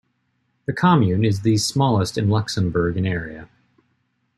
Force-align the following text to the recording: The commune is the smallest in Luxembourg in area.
The 0.65 0.73
commune 0.73 1.23
is 1.23 1.41
the 1.41 1.57
smallest 1.57 2.17
in 2.17 2.27
Luxembourg 2.27 2.97
in 2.97 3.05
area. 3.05 3.49